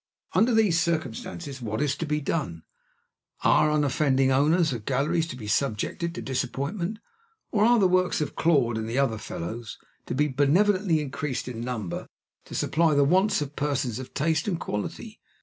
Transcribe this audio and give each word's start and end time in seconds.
Under 0.33 0.51
these 0.51 0.81
circumstances, 0.81 1.61
what 1.61 1.79
is 1.79 1.95
to 1.97 2.07
be 2.07 2.19
done? 2.19 2.63
Are 3.43 3.69
unoffending 3.69 4.31
owners 4.31 4.73
of 4.73 4.85
galleries 4.85 5.27
to 5.27 5.35
be 5.35 5.45
subjected 5.45 6.15
to 6.15 6.23
disappointment? 6.23 6.97
Or 7.51 7.63
are 7.65 7.77
the 7.77 7.87
works 7.87 8.19
of 8.19 8.35
Claude, 8.35 8.79
and 8.79 8.89
the 8.89 8.97
other 8.97 9.19
fellows, 9.19 9.77
to 10.07 10.15
be 10.15 10.27
benevolently 10.27 11.01
increased 11.01 11.47
in 11.47 11.61
number, 11.61 12.07
to 12.45 12.55
supply 12.55 12.95
the 12.95 13.03
wants 13.03 13.41
of 13.43 13.55
persons 13.55 13.99
of 13.99 14.15
taste 14.15 14.47
and 14.47 14.59
quality? 14.59 15.19